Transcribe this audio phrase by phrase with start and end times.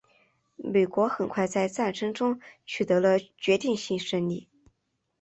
[0.55, 4.49] 美国很快在战争中取得了决定性胜利。